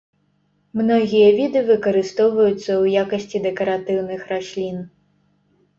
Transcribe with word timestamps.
Многія 0.79 1.27
віды 1.39 1.59
выкарыстоўваюцца 1.69 2.57
ў 2.57 2.83
якасці 3.05 3.45
дэкаратыўных 3.47 4.21
раслін. 4.33 4.77